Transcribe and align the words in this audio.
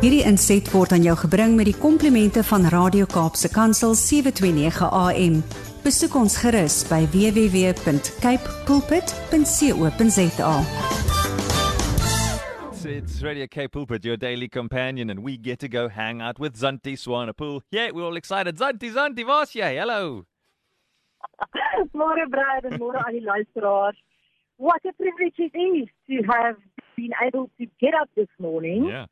Hierdie 0.00 0.22
inset 0.24 0.70
word 0.72 0.94
aan 0.96 1.02
jou 1.04 1.12
gebring 1.20 1.58
met 1.58 1.68
die 1.68 1.76
komplimente 1.76 2.40
van 2.48 2.64
Radio 2.72 3.04
Kaapse 3.10 3.50
Kansel 3.52 3.92
729 3.98 4.88
AM. 4.96 5.34
Besoek 5.84 6.14
ons 6.16 6.36
gerus 6.40 6.78
by 6.88 7.02
www.cape 7.12 8.54
pulpit.co.za. 8.68 10.54
It's 12.90 13.20
Radio 13.22 13.46
K 13.46 13.68
Pulpit, 13.68 14.04
your 14.04 14.16
daily 14.16 14.48
companion, 14.48 15.10
and 15.10 15.20
we 15.22 15.36
get 15.36 15.58
to 15.60 15.68
go 15.68 15.88
hang 15.88 16.22
out 16.22 16.40
with 16.40 16.56
Zanti 16.56 16.96
Swanepoel. 16.96 17.60
Yeah, 17.70 17.90
we're 17.92 18.04
all 18.04 18.16
excited. 18.16 18.56
Zanti, 18.56 18.90
Zanti, 18.90 19.24
was 19.26 19.52
jy? 19.54 19.76
Hello. 19.76 20.24
Môre 21.92 22.26
Brad 22.32 22.64
en 22.64 22.78
môre 22.80 22.98
aan 23.04 23.12
die 23.12 23.20
luisteraars. 23.22 24.00
What 24.56 24.80
a 24.88 24.92
privilege 24.96 25.36
it 25.38 25.52
is 25.54 25.88
to 26.08 26.24
have 26.32 26.56
been 26.96 27.12
able 27.22 27.50
to 27.60 27.66
get 27.78 27.94
up 27.94 28.08
this 28.16 28.28
morning, 28.38 28.88
Yeah. 28.88 29.06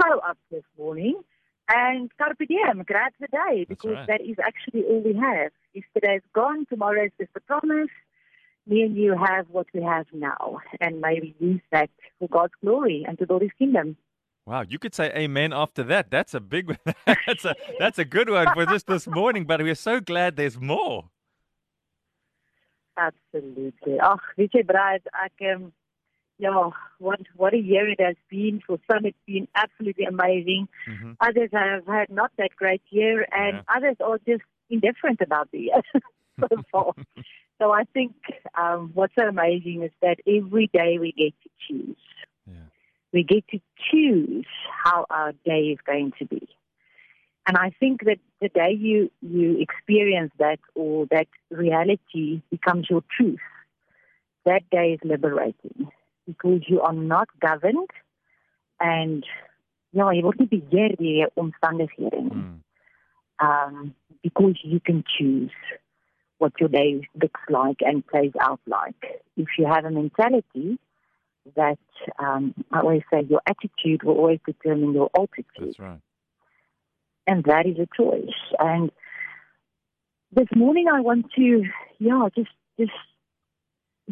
Show 0.00 0.18
up 0.20 0.38
this 0.50 0.64
morning, 0.78 1.20
and 1.68 2.10
carpe 2.18 2.46
diem, 2.48 2.82
grab 2.86 3.12
the 3.20 3.28
day, 3.28 3.64
because 3.68 3.92
right. 3.92 4.06
that 4.06 4.20
is 4.20 4.36
actually 4.42 4.82
all 4.84 5.00
we 5.00 5.14
have. 5.14 5.52
Yesterday 5.74 6.16
is 6.16 6.22
gone, 6.34 6.66
tomorrow 6.66 7.04
is 7.04 7.12
just 7.18 7.30
a 7.36 7.40
promise. 7.40 7.90
Me 8.66 8.82
and 8.82 8.96
you 8.96 9.16
have 9.16 9.46
what 9.50 9.66
we 9.72 9.82
have 9.82 10.06
now, 10.12 10.58
and 10.80 11.00
may 11.00 11.20
we 11.20 11.34
use 11.38 11.62
that 11.72 11.90
for 12.18 12.28
God's 12.28 12.52
glory 12.62 13.04
and 13.06 13.18
to 13.18 13.26
build 13.26 13.42
His 13.42 13.50
kingdom. 13.58 13.96
Wow, 14.46 14.64
you 14.68 14.78
could 14.78 14.94
say 14.94 15.12
amen 15.14 15.52
after 15.52 15.82
that. 15.84 16.10
That's 16.10 16.34
a 16.34 16.40
big 16.40 16.76
that's 17.06 17.44
a 17.44 17.54
that's 17.78 17.98
a 17.98 18.04
good 18.04 18.30
one 18.30 18.48
for 18.54 18.66
just 18.66 18.86
this 18.86 19.06
morning, 19.06 19.44
but 19.44 19.62
we're 19.62 19.74
so 19.74 20.00
glad 20.00 20.36
there's 20.36 20.60
more. 20.60 21.04
Absolutely. 22.96 23.98
Ag, 23.98 24.20
weet 24.36 24.52
jy 24.52 24.62
Brad, 24.66 25.06
ek 25.24 25.46
um, 25.54 25.70
ja, 26.40 26.70
what 26.98 27.20
what 27.36 27.52
a 27.54 27.58
year 27.58 27.86
it 27.88 28.00
has 28.00 28.16
been 28.30 28.60
for 28.66 28.78
some 28.90 29.04
it's 29.04 29.24
been 29.26 29.46
absolutely 29.54 30.06
amazing. 30.06 30.68
Mhm. 30.88 31.16
Others 31.20 31.50
have 31.52 31.86
had 31.86 32.08
not 32.20 32.30
that 32.38 32.56
great 32.56 32.82
year 32.90 33.26
and 33.42 33.54
Yeah. 33.56 33.76
others 33.76 33.96
are 34.00 34.18
just 34.26 34.44
indifferent 34.68 35.20
about 35.20 35.50
the 35.52 35.60
year 35.68 35.82
so 36.40 36.48
far. 36.72 36.92
so 37.58 37.64
I 37.80 37.84
think 37.94 38.12
um 38.62 38.90
what's 38.94 39.14
so 39.20 39.26
amazing 39.28 39.82
is 39.88 39.92
that 40.00 40.18
every 40.26 40.66
day 40.80 40.98
we 40.98 41.12
get 41.12 41.34
to 41.44 41.48
choose. 41.66 42.02
Yeah. 42.46 42.68
We 43.12 43.22
get 43.34 43.44
to 43.48 43.58
choose 43.90 44.46
how 44.84 44.98
our 45.10 45.32
day 45.44 45.62
is 45.74 45.80
going 45.92 46.12
to 46.20 46.24
be. 46.26 46.48
And 47.46 47.56
I 47.56 47.70
think 47.80 48.04
that 48.04 48.18
the 48.40 48.48
day 48.48 48.72
you, 48.78 49.10
you 49.22 49.58
experience 49.66 50.32
that 50.38 50.60
or 50.74 51.06
that 51.10 51.26
reality 51.50 52.42
becomes 52.50 52.88
your 52.88 53.02
truth, 53.16 53.40
that 54.44 54.62
day 54.70 54.92
is 54.94 55.00
liberating 55.02 55.90
because 56.26 56.62
you 56.68 56.80
are 56.80 56.92
not 56.92 57.28
governed 57.40 57.90
and 58.78 59.24
ja, 59.92 60.10
jy 60.10 60.22
word 60.22 60.40
nie 60.40 60.50
beheer 60.50 60.96
deur 60.98 61.24
jou 61.24 61.30
omstandighede 61.44 62.20
nie. 62.26 62.42
Mm. 62.42 62.58
Um 63.40 63.94
because 64.22 64.58
you 64.62 64.80
can 64.80 65.02
choose 65.16 65.52
what 66.38 66.52
your 66.60 66.68
day 66.68 67.08
looks 67.22 67.40
like 67.48 67.80
and 67.80 68.06
plays 68.06 68.32
out 68.40 68.60
like. 68.66 69.22
If 69.36 69.48
you 69.58 69.66
have 69.66 69.84
a 69.84 69.90
mentality 69.90 70.78
that 71.56 71.78
um 72.18 72.54
I 72.70 72.80
always 72.80 73.02
say 73.12 73.22
your 73.22 73.42
attitude 73.46 74.02
will 74.02 74.16
always 74.16 74.40
determine 74.46 74.94
your 74.94 75.10
altitude 75.16 75.74
That's 75.74 75.78
right. 75.78 76.00
and 77.26 77.44
that 77.44 77.66
is 77.66 77.78
a 77.78 77.88
choice. 77.96 78.40
And 78.58 78.90
this 80.32 80.48
morning, 80.54 80.86
I 80.92 81.00
want 81.00 81.26
to, 81.36 81.64
yeah, 81.98 82.28
just 82.36 82.50
just 82.78 82.92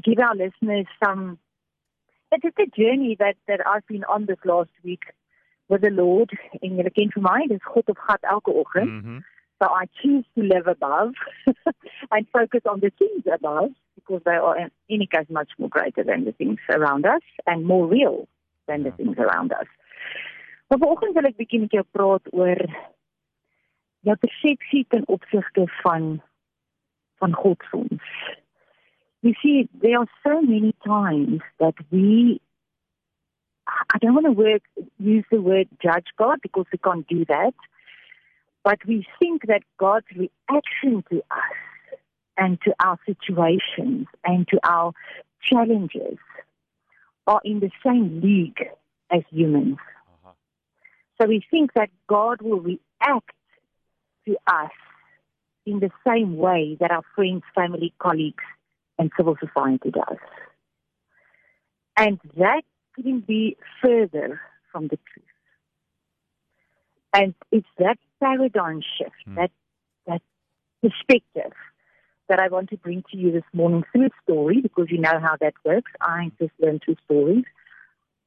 give 0.03 0.19
our 0.19 0.35
listeners 0.35 0.87
some. 1.05 1.39
It's 2.31 2.43
just 2.43 2.59
a 2.59 2.67
journey 2.67 3.17
that 3.19 3.37
that 3.47 3.61
I've 3.67 3.87
been 3.87 4.05
on 4.05 4.27
this 4.27 4.39
last 4.45 4.71
week 4.85 5.05
with 5.69 5.83
the 5.83 5.91
Lord. 5.91 6.31
En 6.63 6.77
julle 6.77 6.93
ken 6.95 7.11
vir 7.15 7.23
my, 7.23 7.47
dis 7.49 7.65
God 7.73 7.89
of 7.89 7.99
gat 8.07 8.23
elke 8.23 8.53
oggend. 8.63 8.93
Mhm. 9.03 9.25
So 9.61 9.67
I 9.75 9.87
choose 10.01 10.25
to 10.37 10.43
live 10.43 10.67
above 10.69 11.15
and 12.13 12.29
focus 12.33 12.61
on 12.65 12.81
the 12.81 12.91
things 12.99 13.25
above 13.27 13.73
because 13.97 14.23
they 14.25 14.37
are 14.37 14.57
in 14.57 14.71
any 14.89 15.07
case 15.07 15.29
much 15.29 15.51
more 15.59 15.69
greater 15.69 16.05
than 16.05 16.25
the 16.25 16.33
things 16.33 16.61
around 16.71 17.05
us 17.07 17.23
and 17.47 17.65
more 17.67 17.87
real 17.89 18.29
than 18.67 18.83
the 18.85 18.91
Ja. 18.91 18.97
things 18.97 19.19
around 19.19 19.53
us. 19.53 19.67
Maar 20.69 20.79
vanoggend 20.79 21.15
wil 21.15 21.25
ek 21.25 21.37
bietjie 21.41 21.61
met 21.61 21.73
jou 21.73 21.85
praat 21.97 22.29
oor 22.33 22.61
jou 24.07 24.17
persepsie 24.17 24.85
ten 24.89 25.07
opsigte 25.09 25.65
van 25.83 26.21
van 27.19 27.33
God 27.35 27.63
vir 27.71 27.81
ons. 27.81 28.05
You 29.23 29.35
see, 29.43 29.69
there 29.81 29.99
are 29.99 30.07
so 30.27 30.41
many 30.41 30.75
times 30.87 31.41
that 31.59 31.75
we 31.91 32.41
I 33.93 33.99
don't 33.99 34.15
want 34.15 34.27
to 34.27 34.33
work, 34.33 34.63
use 34.99 35.25
the 35.31 35.41
word 35.41 35.69
judge 35.83 36.07
God 36.17 36.39
because 36.43 36.67
we 36.73 36.79
can't 36.79 37.07
do 37.07 37.25
that. 37.27 37.55
But 38.65 38.79
we 38.87 39.07
think 39.19 39.47
that 39.47 39.63
God's 39.79 40.07
reaction 40.15 41.05
to 41.11 41.19
us 41.31 41.99
and 42.37 42.61
to 42.63 42.75
our 42.81 42.99
situations 43.07 44.07
and 44.25 44.47
to 44.49 44.59
our 44.65 44.93
challenges 45.43 46.19
are 47.27 47.41
in 47.45 47.61
the 47.61 47.71
same 47.85 48.21
league 48.21 48.69
as 49.11 49.23
humans. 49.31 49.77
Uh-huh. 50.25 50.33
So 51.21 51.29
we 51.29 51.45
think 51.51 51.75
that 51.75 51.91
God 52.09 52.41
will 52.43 52.61
react 52.61 53.33
to 54.27 54.37
us 54.47 54.71
in 55.67 55.81
the 55.81 55.91
same 56.07 56.37
way 56.37 56.77
that 56.81 56.91
our 56.91 57.03
friends, 57.15 57.43
family, 57.55 57.93
colleagues, 57.99 58.45
and 58.99 59.11
civil 59.17 59.37
society 59.39 59.91
does. 59.91 60.19
And 61.97 62.21
that 62.37 62.63
couldn't 62.95 63.27
be 63.27 63.57
further 63.83 64.41
from 64.71 64.89
the 64.89 64.99
truth. 65.13 65.27
And 67.13 67.35
it's 67.51 67.67
that 67.79 67.99
paradigm 68.21 68.83
shift, 68.97 69.17
Hmm. 69.25 69.35
that 69.37 69.51
that 70.07 70.23
perspective 70.83 71.53
that 72.29 72.39
I 72.39 72.49
want 72.49 72.69
to 72.71 72.77
bring 72.77 73.03
to 73.11 73.17
you 73.17 73.33
this 73.33 73.45
morning 73.53 73.85
through 73.91 74.07
a 74.07 74.11
story 74.23 74.61
because 74.61 74.91
you 74.91 74.99
know 74.99 75.19
how 75.19 75.37
that 75.41 75.55
works. 75.65 75.91
I 76.01 76.31
just 76.39 76.53
learned 76.61 76.83
through 76.85 76.97
stories. 77.07 77.45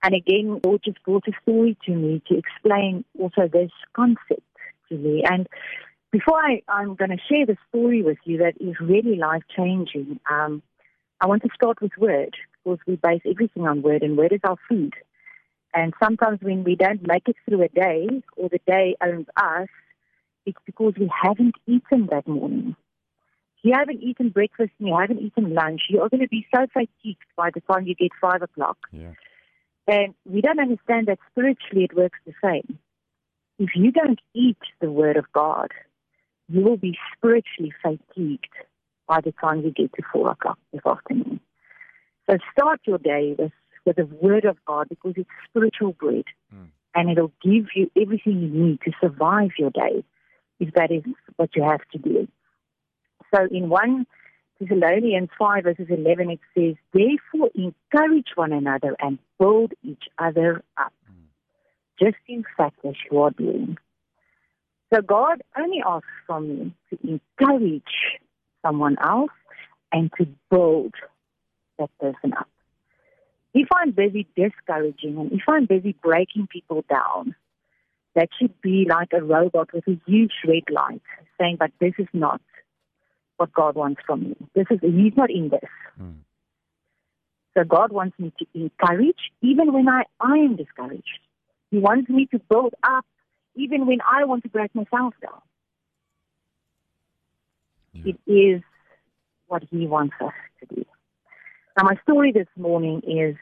And 0.03 0.15
again, 0.15 0.59
Lord 0.63 0.81
just 0.83 1.01
brought 1.03 1.27
a 1.27 1.33
story 1.43 1.77
to 1.85 1.91
me 1.91 2.21
to 2.27 2.37
explain 2.37 3.05
also 3.19 3.47
this 3.47 3.71
concept 3.93 4.41
to 4.89 4.95
me. 4.97 5.23
And 5.23 5.47
before 6.11 6.37
I, 6.37 6.61
I'm 6.67 6.95
going 6.95 7.11
to 7.11 7.17
share 7.29 7.45
the 7.45 7.57
story 7.69 8.03
with 8.03 8.17
you 8.25 8.39
that 8.39 8.53
is 8.59 8.75
really 8.79 9.15
life 9.15 9.43
changing, 9.55 10.19
um, 10.29 10.61
I 11.19 11.27
want 11.27 11.43
to 11.43 11.49
start 11.55 11.81
with 11.81 11.91
word 11.97 12.35
because 12.63 12.79
we 12.85 12.95
base 12.95 13.21
everything 13.25 13.65
on 13.65 13.81
word, 13.81 14.03
and 14.03 14.17
word 14.17 14.33
is 14.33 14.41
our 14.43 14.57
food. 14.67 14.93
And 15.73 15.93
sometimes 16.03 16.39
when 16.41 16.63
we 16.63 16.75
don't 16.75 17.07
make 17.07 17.27
it 17.27 17.37
through 17.47 17.63
a 17.63 17.69
day 17.69 18.07
or 18.35 18.49
the 18.49 18.59
day 18.67 18.95
owns 19.01 19.27
us, 19.37 19.69
it's 20.45 20.57
because 20.65 20.93
we 20.99 21.09
haven't 21.23 21.55
eaten 21.65 22.07
that 22.11 22.27
morning. 22.27 22.75
If 23.57 23.65
you 23.65 23.73
haven't 23.73 24.01
eaten 24.01 24.29
breakfast 24.29 24.71
and 24.79 24.89
you 24.89 24.97
haven't 24.99 25.21
eaten 25.21 25.53
lunch, 25.53 25.83
you 25.89 26.01
are 26.01 26.09
going 26.09 26.21
to 26.21 26.27
be 26.27 26.45
so 26.53 26.65
fatigued 26.73 27.23
by 27.37 27.51
the 27.53 27.61
time 27.61 27.85
you 27.85 27.95
get 27.95 28.11
five 28.19 28.41
o'clock. 28.41 28.77
Yeah. 28.91 29.13
And 29.87 30.13
we 30.25 30.41
don't 30.41 30.59
understand 30.59 31.07
that 31.07 31.19
spiritually 31.31 31.85
it 31.85 31.95
works 31.95 32.19
the 32.25 32.33
same. 32.43 32.79
If 33.59 33.69
you 33.75 33.91
don't 33.91 34.19
eat 34.33 34.57
the 34.79 34.91
Word 34.91 35.17
of 35.17 35.31
God, 35.31 35.71
you 36.51 36.61
will 36.61 36.77
be 36.77 36.97
spiritually 37.15 37.73
fatigued 37.81 38.53
by 39.07 39.21
the 39.21 39.31
time 39.33 39.61
you 39.61 39.71
get 39.71 39.93
to 39.93 40.01
four 40.11 40.31
o'clock 40.31 40.59
this 40.71 40.81
afternoon. 40.85 41.39
So 42.29 42.37
start 42.51 42.81
your 42.85 42.97
day 42.97 43.35
with, 43.37 43.51
with 43.85 43.95
the 43.95 44.05
Word 44.05 44.45
of 44.45 44.57
God 44.65 44.89
because 44.89 45.13
it's 45.17 45.29
spiritual 45.49 45.93
bread 45.93 46.25
Mm. 46.53 46.67
and 46.93 47.09
it'll 47.09 47.31
give 47.41 47.67
you 47.75 47.89
everything 47.99 48.41
you 48.41 48.49
need 48.49 48.81
to 48.81 48.91
survive 48.99 49.51
your 49.57 49.69
day 49.69 50.03
if 50.59 50.73
that 50.73 50.91
is 50.91 51.01
what 51.37 51.55
you 51.55 51.63
have 51.63 51.79
to 51.93 51.97
do. 51.97 52.27
So 53.33 53.47
in 53.49 53.69
1 53.69 54.05
Thessalonians 54.59 55.29
5 55.39 55.63
verses 55.63 55.87
11 55.89 56.29
it 56.29 56.39
says, 56.53 56.75
Therefore 56.93 57.49
encourage 57.55 58.27
one 58.35 58.51
another 58.51 58.95
and 58.99 59.17
build 59.39 59.71
each 59.81 60.03
other 60.19 60.61
up. 60.77 60.93
Just 61.99 62.17
in 62.27 62.43
fact 62.57 62.77
as 62.83 62.95
you 63.09 63.19
are 63.21 63.31
doing. 63.31 63.77
So 64.93 65.01
God 65.01 65.41
only 65.57 65.81
asks 65.85 66.07
from 66.27 66.49
me 66.49 66.75
to 66.89 67.19
encourage 67.39 67.83
someone 68.65 68.97
else 69.01 69.31
and 69.91 70.11
to 70.17 70.27
build 70.49 70.93
that 71.79 71.89
person 71.99 72.33
up. 72.37 72.49
If 73.53 73.67
I'm 73.73 73.91
busy 73.91 74.27
discouraging 74.35 75.17
and 75.17 75.31
if 75.31 75.41
I'm 75.47 75.65
busy 75.65 75.95
breaking 76.01 76.47
people 76.47 76.83
down, 76.89 77.35
that 78.15 78.29
should 78.39 78.59
be 78.61 78.85
like 78.89 79.09
a 79.13 79.23
robot 79.23 79.73
with 79.73 79.87
a 79.87 79.99
huge 80.05 80.33
red 80.45 80.63
light 80.69 81.01
saying, 81.39 81.57
but 81.59 81.71
this 81.79 81.93
is 81.97 82.07
not 82.13 82.41
what 83.37 83.53
God 83.53 83.75
wants 83.75 84.01
from 84.05 84.21
me. 84.21 84.35
This 84.53 84.67
is, 84.69 84.79
he's 84.81 85.15
not 85.15 85.31
in 85.31 85.49
this. 85.49 85.69
Mm. 86.01 86.17
So 87.57 87.63
God 87.63 87.91
wants 87.91 88.17
me 88.19 88.31
to 88.39 88.45
encourage 88.53 89.31
even 89.41 89.73
when 89.73 89.87
I, 89.89 90.03
I 90.19 90.37
am 90.37 90.55
discouraged. 90.55 91.19
He 91.71 91.79
wants 91.79 92.09
me 92.09 92.27
to 92.27 92.39
build 92.49 92.73
up 92.83 93.05
even 93.55 93.85
when 93.85 93.99
I 94.01 94.25
want 94.25 94.43
to 94.43 94.49
break 94.49 94.73
myself 94.73 95.13
down. 95.21 95.41
Yeah. 97.93 98.13
It 98.13 98.31
is 98.31 98.61
what 99.47 99.63
He 99.69 99.87
wants 99.87 100.15
us 100.21 100.33
to 100.59 100.75
do. 100.75 100.85
Now, 101.77 101.83
my 101.83 101.95
story 102.03 102.31
this 102.31 102.47
morning 102.57 103.01
is 103.07 103.35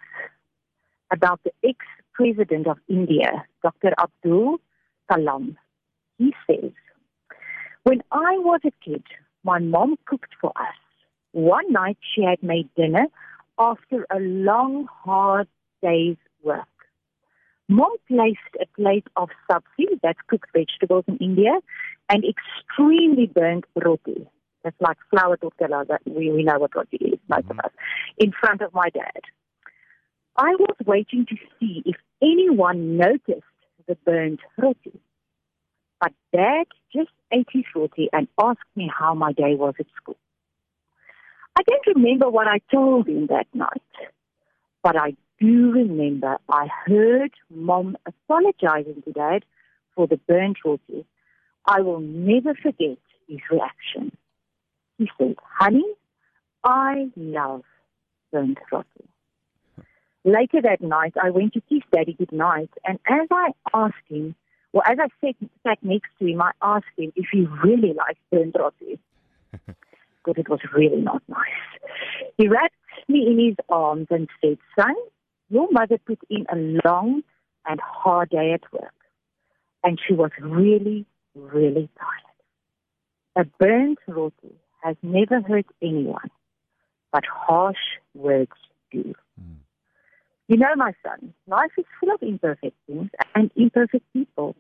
about 1.12 1.42
the 1.44 1.52
ex 1.64 1.78
president 2.14 2.68
of 2.68 2.78
India, 2.88 3.46
Dr. 3.64 3.94
Abdul 3.98 4.60
Kalam. 5.10 5.56
He 6.18 6.34
says, 6.48 6.72
When 7.84 8.02
I 8.12 8.38
was 8.40 8.62
a 8.66 8.72
kid, 8.84 9.04
my 9.44 9.60
mom 9.60 9.96
cooked 10.06 10.34
for 10.40 10.52
us. 10.56 10.76
One 11.32 11.72
night 11.72 11.98
she 12.14 12.24
had 12.24 12.42
made 12.44 12.70
dinner 12.76 13.06
after 13.58 14.06
a 14.10 14.20
long, 14.20 14.88
hard 15.04 15.48
day's 15.82 16.18
work. 16.44 16.69
Mom 17.70 17.92
placed 18.08 18.40
a 18.60 18.66
plate 18.76 19.06
of 19.16 19.30
sabzi, 19.50 19.86
that's 20.02 20.20
cooked 20.28 20.50
vegetables 20.54 21.06
in 21.08 21.18
India, 21.18 21.52
and 22.10 22.24
extremely 22.26 23.28
burnt 23.28 23.64
roti. 23.76 24.28
That's 24.64 24.76
like 24.82 24.98
flour 25.12 25.38
tortilla, 25.38 25.86
that 25.88 26.02
we, 26.06 26.32
we 26.32 26.44
know 26.44 26.58
what 26.58 26.76
roti 26.76 26.98
is, 26.98 27.20
most 27.30 27.44
mm-hmm. 27.44 27.52
of 27.52 27.66
us, 27.66 27.72
in 28.18 28.32
front 28.32 28.62
of 28.62 28.74
my 28.74 28.90
dad. 28.90 29.22
I 30.36 30.56
was 30.58 30.76
waiting 30.86 31.28
to 31.28 31.36
see 31.60 31.84
if 31.86 31.96
anyone 32.24 32.98
noticed 32.98 33.44
the 33.88 33.96
burnt 34.04 34.40
roti. 34.58 35.00
But 36.02 36.14
dad 36.34 36.66
just 36.92 37.12
ate 37.32 37.50
his 37.52 37.66
roti 37.76 38.10
and 38.12 38.28
asked 38.42 38.60
me 38.76 38.90
how 38.92 39.14
my 39.14 39.32
day 39.32 39.54
was 39.54 39.76
at 39.80 39.86
school. 40.02 40.18
I 41.56 41.62
don't 41.64 41.96
remember 41.96 42.30
what 42.30 42.48
I 42.48 42.62
told 42.72 43.08
him 43.08 43.28
that 43.28 43.48
night, 43.54 43.82
but 44.82 44.96
I 44.96 45.16
do 45.40 45.72
remember 45.72 46.38
I 46.50 46.68
heard 46.86 47.32
mom 47.50 47.98
apologizing 48.06 49.02
to 49.04 49.12
dad 49.12 49.46
for 49.96 50.08
the 50.08 50.18
burnt 50.18 50.58
roti. 50.66 51.06
I 51.66 51.82
will 51.82 52.00
never 52.00 52.54
forget 52.56 52.98
his 53.28 53.40
reaction. 53.52 54.16
He 54.98 55.10
said, 55.18 55.36
honey, 55.44 55.86
I 56.64 57.10
love 57.16 57.64
burnt 58.32 58.58
roti. 58.72 58.88
Later 60.26 60.62
that 60.64 60.82
night, 60.82 61.14
I 61.22 61.30
went 61.30 61.54
to 61.54 61.62
kiss 61.62 61.84
daddy 61.94 62.14
good 62.14 62.32
night, 62.32 62.70
and 62.86 63.00
as 63.08 63.28
I 63.32 63.52
asked 63.74 63.96
him, 64.10 64.36
well, 64.74 64.84
as 64.86 64.98
I 65.00 65.08
sat, 65.26 65.36
sat 65.66 65.80
next 65.82 66.10
to 66.20 66.28
him, 66.28 66.42
I 66.42 66.52
asked 66.62 66.86
him 66.98 67.14
if 67.16 67.28
he 67.32 67.48
really 67.64 67.94
liked 67.94 68.20
burnt 68.30 68.56
roti. 68.60 69.00
but 70.26 70.38
it 70.38 70.50
was 70.50 70.60
really 70.74 71.02
not 71.02 71.24
nice. 71.28 71.92
He 72.38 72.48
wrapped 72.48 72.76
me 73.08 73.26
in 73.28 73.40
his 73.40 73.56
arms 73.70 74.08
and 74.10 74.28
said, 74.42 74.58
son, 74.78 74.94
your 75.50 75.68
mother 75.72 75.98
put 76.06 76.20
in 76.30 76.46
a 76.52 76.88
long 76.88 77.24
and 77.66 77.80
hard 77.82 78.30
day 78.30 78.54
at 78.54 78.72
work, 78.72 78.94
and 79.84 80.00
she 80.06 80.14
was 80.14 80.32
really, 80.40 81.06
really 81.36 81.90
tired. 81.98 82.30
A 83.36 83.46
burnt 83.60 84.00
roti 84.08 84.56
has 84.84 84.96
never 85.02 85.42
hurt 85.42 85.66
anyone, 85.82 86.30
but 87.12 87.24
harsh 87.26 87.78
words 88.14 88.52
do. 88.92 89.14
Mm. 89.40 89.56
You 90.48 90.58
know, 90.58 90.76
my 90.76 90.94
son, 91.06 91.34
life 91.48 91.72
is 91.78 91.86
full 92.00 92.14
of 92.14 92.22
imperfect 92.22 92.76
things 92.88 93.10
and 93.36 93.52
imperfect 93.56 94.06
people. 94.14 94.56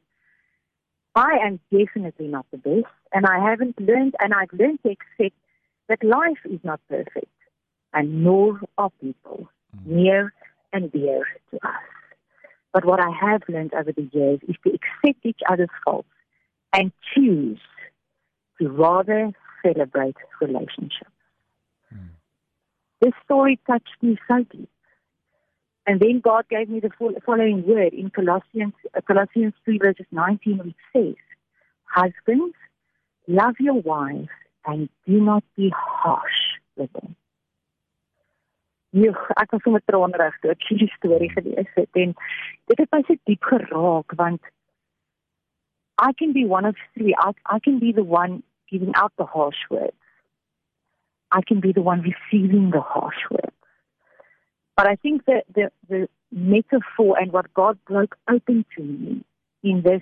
I 1.16 1.38
am 1.44 1.60
definitely 1.72 2.28
not 2.28 2.46
the 2.52 2.58
best, 2.58 2.94
and 3.12 3.26
I 3.26 3.40
haven't 3.44 3.82
learned, 3.82 4.16
and 4.20 4.34
I've 4.34 4.54
learned 4.54 4.80
to 4.84 4.92
accept 4.92 5.36
that 5.88 6.04
life 6.04 6.38
is 6.46 6.60
not 6.64 6.80
perfect, 6.88 7.34
and 7.94 8.24
nor 8.24 8.62
are 8.78 8.92
people, 9.02 9.50
mm. 9.76 9.86
near 9.88 10.34
and 10.74 10.92
dear 10.92 11.26
to 11.52 11.58
us. 11.58 11.74
But 12.74 12.86
what 12.86 13.00
I 13.00 13.10
have 13.10 13.42
learned 13.48 13.74
over 13.74 13.92
the 13.92 14.10
years 14.12 14.40
is 14.48 14.56
to 14.64 14.74
accept 14.74 15.26
each 15.26 15.40
other's 15.50 15.70
faults 15.84 16.08
and 16.74 16.92
choose 17.14 17.60
to 18.60 18.70
rather 18.70 19.32
celebrate 19.64 20.16
relationships. 20.40 21.12
Mm. 21.94 22.10
This 23.02 23.14
story 23.26 23.60
touched 23.66 23.98
me 24.02 24.18
so 24.28 24.46
deep. 24.52 24.70
And 25.88 26.00
then 26.00 26.22
God 26.24 26.46
gave 26.50 26.70
me 26.70 26.80
the 26.80 26.92
following 27.26 27.66
word 27.66 27.94
in 27.94 28.12
Colossians, 28.12 28.74
uh, 28.96 29.02
Colossians 29.02 29.54
3 29.66 29.80
verses 29.80 30.06
19, 30.12 30.60
which 30.60 30.76
says, 30.94 31.16
Husbands, 31.86 32.56
love 33.28 33.56
your 33.60 33.82
wives 33.82 34.28
and 34.66 34.88
do 35.08 35.20
not 35.20 35.44
be 35.56 35.74
harsh 35.76 36.60
with 36.76 36.94
them. 36.94 37.16
Ja, 38.98 39.14
ek 39.38 39.52
was 39.54 39.62
sommer 39.62 39.84
troonrig 39.86 40.38
toe 40.42 40.54
ek 40.56 40.64
hierdie 40.66 40.90
storie 40.96 41.30
hmm. 41.30 41.44
gelees 41.44 41.76
het 41.78 42.00
en 42.04 42.16
dit 42.72 42.80
het 42.82 42.96
my 42.96 43.04
so 43.06 43.18
diep 43.30 43.52
geraak 43.52 44.16
want 44.18 44.42
I 46.02 46.14
can 46.14 46.32
be 46.32 46.46
one 46.46 46.66
of 46.66 46.76
three. 46.94 47.14
I, 47.20 47.32
I 47.46 47.60
can 47.60 47.78
be 47.80 47.92
the 47.92 48.06
one 48.06 48.42
giving 48.72 48.94
out 48.96 49.12
the 49.18 49.26
harsh 49.26 49.58
words. 49.70 49.92
I 51.32 51.42
can 51.46 51.60
be 51.60 51.74
the 51.74 51.82
one 51.82 52.02
receiving 52.02 52.72
the 52.72 52.80
harsh 52.80 53.20
words. 53.30 53.56
But 54.78 54.88
I 54.88 54.96
think 54.96 55.26
that 55.26 55.44
the, 55.54 55.72
the 55.90 56.08
metaphor 56.32 57.20
and 57.20 57.34
what 57.34 57.54
God 57.54 57.78
broke 57.86 58.16
open 58.32 58.66
to 58.78 58.82
me 58.82 59.26
in 59.62 59.82
this 59.84 60.02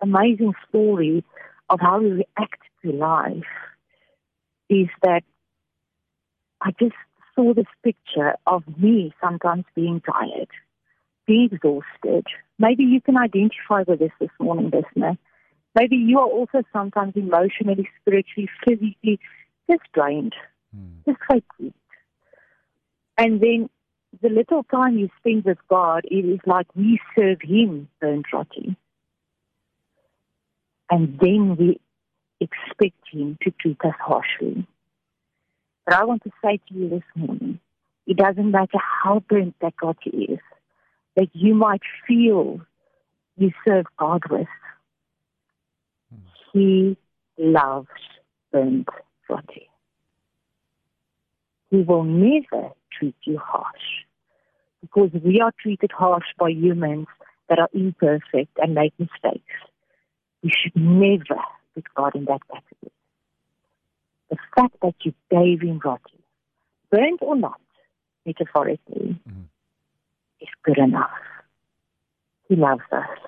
amazing 0.00 0.54
story 0.68 1.24
of 1.68 1.80
how 1.80 2.00
we 2.00 2.10
react 2.10 2.62
to 2.84 2.92
life 2.92 3.52
is 4.70 4.86
that 5.02 5.22
I 6.60 6.70
just 6.78 6.94
saw 7.34 7.54
this 7.54 7.66
picture 7.82 8.34
of 8.46 8.62
me 8.78 9.14
sometimes 9.22 9.64
being 9.74 10.00
tired, 10.00 10.48
being 11.26 11.50
exhausted. 11.52 12.26
Maybe 12.58 12.84
you 12.84 13.00
can 13.00 13.16
identify 13.16 13.84
with 13.86 13.98
this 13.98 14.12
this 14.20 14.30
morning, 14.40 14.70
listener. 14.70 15.16
Maybe 15.74 15.96
you 15.96 16.18
are 16.18 16.26
also 16.26 16.62
sometimes 16.72 17.14
emotionally, 17.16 17.88
spiritually, 18.00 18.48
physically 18.64 19.18
just 19.70 19.82
drained, 19.94 20.34
mm. 20.76 21.04
just 21.06 21.18
fatigued. 21.26 21.74
And 23.16 23.40
then 23.40 23.70
the 24.20 24.28
little 24.28 24.64
time 24.64 24.98
you 24.98 25.08
spend 25.18 25.44
with 25.44 25.58
God, 25.68 26.04
it 26.04 26.24
is 26.24 26.40
like 26.44 26.66
we 26.74 27.00
serve 27.16 27.38
Him 27.42 27.88
burnt 28.00 28.26
roti. 28.32 28.76
And 30.90 31.18
then 31.18 31.56
we 31.56 31.80
expect 32.40 33.08
Him 33.10 33.38
to 33.42 33.50
treat 33.52 33.78
us 33.84 33.94
harshly. 33.98 34.66
But 35.84 35.94
I 35.94 36.04
want 36.04 36.22
to 36.24 36.30
say 36.44 36.60
to 36.68 36.74
you 36.74 36.88
this 36.88 37.02
morning, 37.16 37.58
it 38.06 38.16
doesn't 38.16 38.50
matter 38.50 38.78
how 38.78 39.22
burnt 39.28 39.56
that 39.60 39.74
roti 39.82 40.10
is, 40.10 40.38
that 41.16 41.28
you 41.32 41.54
might 41.54 41.82
feel 42.06 42.60
you 43.36 43.52
serve 43.66 43.86
God 43.98 44.22
with. 44.30 44.46
He 46.52 46.96
loves 47.38 47.88
burnt 48.52 48.88
roti. 49.28 49.68
He 51.70 51.78
will 51.78 52.04
never 52.04 52.70
treat 52.96 53.16
you 53.24 53.38
harsh 53.38 54.04
because 54.82 55.10
we 55.24 55.40
are 55.40 55.52
treated 55.60 55.90
harsh 55.90 56.26
by 56.38 56.50
humans 56.50 57.06
that 57.48 57.58
are 57.58 57.70
imperfect 57.72 58.58
and 58.58 58.74
make 58.74 58.92
mistakes. 58.98 59.54
We 60.42 60.50
should 60.50 60.76
never 60.76 61.40
put 61.74 61.84
God 61.94 62.14
in 62.14 62.26
that 62.26 62.40
category 62.48 62.92
the 64.32 64.38
fact 64.56 64.74
that 64.80 64.94
you 65.02 65.12
gave 65.30 65.60
him 65.60 65.78
roti, 65.84 66.18
burnt 66.90 67.20
or 67.20 67.36
not, 67.36 67.60
metaphorically, 68.24 69.20
mm. 69.28 69.44
is 70.40 70.48
good 70.64 70.78
enough. 70.78 71.10
He 72.48 72.56
loves 72.56 72.80
us. 72.90 73.18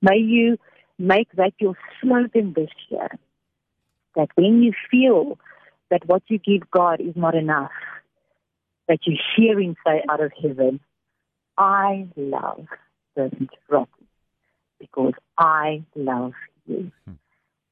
May 0.00 0.18
you 0.18 0.56
make 1.00 1.26
that 1.32 1.52
your 1.58 1.74
slogan 2.00 2.52
this 2.54 2.70
year, 2.90 3.18
that 4.14 4.28
when 4.36 4.62
you 4.62 4.72
feel 4.88 5.36
that 5.90 6.06
what 6.06 6.22
you 6.28 6.38
give 6.38 6.70
God 6.70 7.00
is 7.00 7.16
not 7.16 7.34
enough, 7.34 7.72
that 8.86 9.00
you 9.04 9.18
hear 9.36 9.58
him 9.58 9.74
say 9.84 10.04
out 10.08 10.20
of 10.20 10.30
heaven, 10.40 10.78
I 11.56 12.06
love 12.16 12.66
burnt 13.16 13.50
roti 13.68 13.90
because 14.78 15.14
I 15.36 15.82
love 15.96 16.34
you. 16.68 16.92
Mm. 17.10 17.16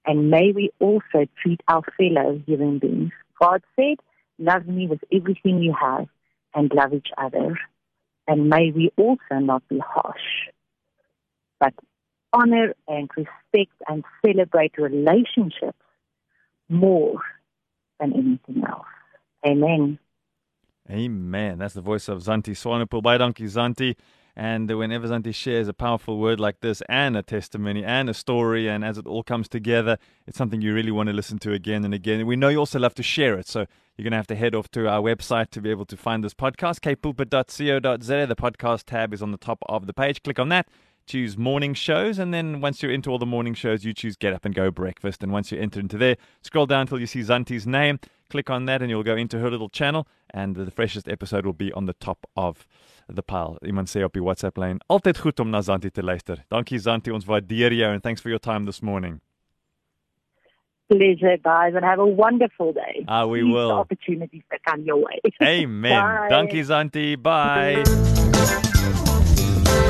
And 0.06 0.30
may 0.30 0.52
we 0.52 0.70
also 0.80 1.26
treat 1.42 1.60
our 1.68 1.82
fellow 1.96 2.40
human 2.46 2.78
beings. 2.78 3.12
God 3.40 3.62
said, 3.74 3.96
Love 4.38 4.66
me 4.66 4.86
with 4.86 5.00
everything 5.12 5.62
you 5.62 5.74
have 5.78 6.06
and 6.54 6.70
love 6.74 6.92
each 6.92 7.08
other. 7.16 7.58
And 8.28 8.48
may 8.48 8.70
we 8.70 8.90
also 8.96 9.40
not 9.40 9.66
be 9.68 9.78
harsh, 9.78 10.50
but 11.58 11.72
honor 12.32 12.74
and 12.86 13.08
respect 13.16 13.72
and 13.88 14.04
celebrate 14.24 14.76
relationships 14.78 15.78
more 16.68 17.20
than 17.98 18.12
anything 18.12 18.64
else. 18.68 18.86
Amen. 19.46 19.98
Amen. 20.90 21.58
That's 21.58 21.74
the 21.74 21.80
voice 21.80 22.08
of 22.08 22.22
Zantie 22.22 22.52
Swanepoel. 22.52 23.02
Bye, 23.02 23.18
donkey 23.18 23.44
Zantie. 23.44 23.96
And 24.36 24.70
whenever 24.70 25.08
Zantie 25.08 25.34
shares 25.34 25.66
a 25.66 25.72
powerful 25.72 26.18
word 26.18 26.38
like 26.38 26.60
this 26.60 26.82
and 26.90 27.16
a 27.16 27.22
testimony 27.22 27.82
and 27.82 28.10
a 28.10 28.14
story, 28.14 28.68
and 28.68 28.84
as 28.84 28.98
it 28.98 29.06
all 29.06 29.22
comes 29.22 29.48
together, 29.48 29.96
it's 30.26 30.36
something 30.36 30.60
you 30.60 30.74
really 30.74 30.90
want 30.90 31.08
to 31.08 31.14
listen 31.14 31.38
to 31.38 31.52
again 31.52 31.84
and 31.86 31.94
again. 31.94 32.26
we 32.26 32.36
know 32.36 32.48
you 32.48 32.58
also 32.58 32.78
love 32.78 32.94
to 32.96 33.02
share 33.02 33.38
it. 33.38 33.48
So 33.48 33.60
you're 33.96 34.04
going 34.04 34.10
to 34.10 34.18
have 34.18 34.26
to 34.26 34.36
head 34.36 34.54
off 34.54 34.70
to 34.72 34.88
our 34.88 35.00
website 35.00 35.48
to 35.50 35.62
be 35.62 35.70
able 35.70 35.86
to 35.86 35.96
find 35.96 36.22
this 36.22 36.34
podcast, 36.34 36.80
capepulpit.co.za. 36.80 38.26
The 38.26 38.36
podcast 38.36 38.84
tab 38.84 39.14
is 39.14 39.22
on 39.22 39.30
the 39.30 39.38
top 39.38 39.62
of 39.70 39.86
the 39.86 39.94
page. 39.94 40.22
Click 40.22 40.38
on 40.38 40.50
that 40.50 40.68
choose 41.06 41.38
morning 41.38 41.72
shows, 41.72 42.18
and 42.18 42.34
then 42.34 42.60
once 42.60 42.82
you're 42.82 42.92
into 42.92 43.10
all 43.10 43.18
the 43.18 43.26
morning 43.26 43.54
shows, 43.54 43.84
you 43.84 43.94
choose 43.94 44.16
Get 44.16 44.32
Up 44.32 44.44
and 44.44 44.54
Go 44.54 44.70
Breakfast. 44.70 45.22
And 45.22 45.32
once 45.32 45.52
you 45.52 45.58
enter 45.58 45.80
into 45.80 45.96
there, 45.96 46.16
scroll 46.42 46.66
down 46.66 46.82
until 46.82 46.98
you 46.98 47.06
see 47.06 47.20
Zantie's 47.20 47.66
name. 47.66 48.00
Click 48.28 48.50
on 48.50 48.66
that 48.66 48.82
and 48.82 48.90
you'll 48.90 49.02
go 49.04 49.16
into 49.16 49.38
her 49.38 49.50
little 49.50 49.68
channel 49.68 50.06
and 50.30 50.56
the 50.56 50.70
freshest 50.70 51.08
episode 51.08 51.46
will 51.46 51.52
be 51.52 51.72
on 51.72 51.86
the 51.86 51.94
top 51.94 52.26
of 52.36 52.66
the 53.08 53.22
pile. 53.22 53.58
Iemand 53.62 53.88
sê 53.88 54.02
op 54.04 54.12
die 54.12 54.22
WhatsApp 54.22 54.58
lyn, 54.58 54.80
altyd 54.90 55.18
goed 55.18 55.40
om 55.40 55.50
na 55.50 55.62
Zantie 55.62 55.90
te 55.90 56.02
luister. 56.02 56.44
Dankie 56.50 56.78
Zantie, 56.78 57.14
ons 57.14 57.26
waardeer 57.26 57.72
jou 57.72 57.92
and 57.92 58.02
thanks 58.02 58.20
for 58.20 58.28
your 58.28 58.40
time 58.40 58.66
this 58.66 58.82
morning. 58.82 59.20
Pleasure, 60.88 61.36
guys, 61.42 61.74
and 61.74 61.84
have 61.84 61.98
a 61.98 62.06
wonderful 62.06 62.72
day. 62.72 63.04
Ah, 63.08 63.26
we 63.26 63.40
Use 63.40 63.52
will. 63.52 63.72
Opportunities 63.72 64.42
that 64.50 64.62
come 64.64 64.82
your 64.82 64.98
way. 64.98 65.20
Amen. 65.42 66.00
Bye. 66.00 66.28
Dankie 66.30 66.62
Zantie. 66.62 67.16
Bye. 67.20 68.92